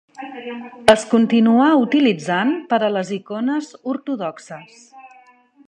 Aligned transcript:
Es 0.93 1.03
continuà 1.11 1.67
utilitzant 1.81 2.55
per 2.71 2.79
a 2.87 2.91
les 2.97 3.13
icones 3.19 3.69
ortodoxes. 3.95 4.85